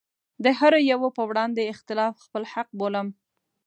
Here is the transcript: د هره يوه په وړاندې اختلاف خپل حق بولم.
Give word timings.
د 0.43 0.45
هره 0.59 0.79
يوه 0.91 1.09
په 1.17 1.23
وړاندې 1.29 1.71
اختلاف 1.73 2.13
خپل 2.25 2.43
حق 2.53 2.67
بولم. 2.79 3.07